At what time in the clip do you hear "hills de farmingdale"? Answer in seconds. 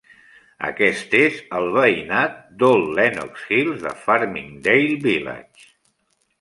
3.59-5.01